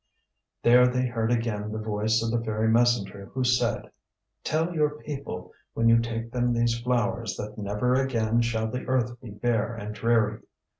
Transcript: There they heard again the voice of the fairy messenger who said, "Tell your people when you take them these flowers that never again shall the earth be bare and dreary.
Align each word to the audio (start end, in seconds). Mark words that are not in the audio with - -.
There 0.63 0.87
they 0.87 1.05
heard 1.05 1.31
again 1.31 1.71
the 1.71 1.77
voice 1.77 2.23
of 2.23 2.31
the 2.31 2.43
fairy 2.43 2.67
messenger 2.67 3.27
who 3.35 3.43
said, 3.43 3.91
"Tell 4.43 4.73
your 4.73 4.89
people 4.89 5.51
when 5.75 5.89
you 5.89 5.99
take 5.99 6.31
them 6.31 6.53
these 6.53 6.79
flowers 6.79 7.35
that 7.37 7.55
never 7.55 7.93
again 7.93 8.41
shall 8.41 8.65
the 8.65 8.87
earth 8.87 9.21
be 9.21 9.29
bare 9.29 9.75
and 9.75 9.93
dreary. 9.93 10.41